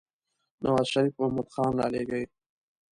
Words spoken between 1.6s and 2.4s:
رالېږي.